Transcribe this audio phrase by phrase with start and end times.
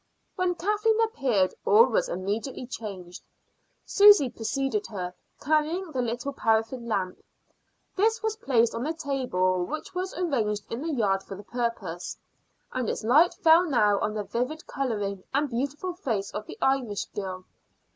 [0.35, 3.21] When Kathleen appeared all was immediately changed.
[3.85, 7.19] Susy preceded her, carrying the little paraffin lamp.
[7.95, 12.17] This was placed on the table which was arranged in the yard for the purpose,
[12.73, 17.05] and its light fell now on the vivid coloring and beautiful face of the Irish
[17.13, 17.45] girl.